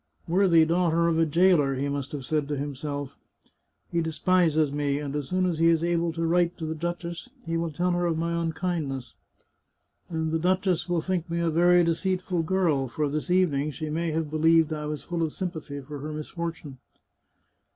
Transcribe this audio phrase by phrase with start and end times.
[0.27, 3.15] 'Worthy daughter of a jailer,' he must have said to himself.
[3.91, 7.29] He despises me, and as soon as he is able to write to the duchess
[7.45, 9.13] he will tell her of my unkindness,
[10.09, 12.87] and the duchess will think me a very 287 The Chartreuse of Parma deceitful girl,
[12.87, 16.79] for this evening she may have believed I was full of sympathy for her misfortune."